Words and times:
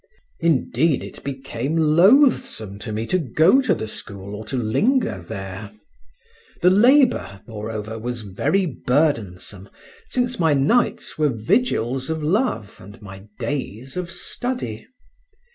Indeed 0.39 1.03
it 1.03 1.23
became 1.23 1.77
loathsome 1.77 2.79
to 2.79 2.91
me 2.91 3.05
to 3.05 3.19
go 3.19 3.61
to 3.61 3.75
the 3.75 3.87
school 3.87 4.33
or 4.33 4.43
to 4.45 4.57
linger 4.57 5.19
there; 5.21 5.71
the 6.63 6.71
labour, 6.71 7.41
moreover, 7.45 7.99
was 7.99 8.21
very 8.21 8.65
burdensome, 8.65 9.69
since 10.07 10.39
my 10.39 10.55
nights 10.55 11.19
were 11.19 11.29
vigils 11.29 12.09
of 12.09 12.23
love 12.23 12.77
and 12.79 12.99
my 12.99 13.27
days 13.37 13.95
of 13.95 14.09
study. 14.09 14.87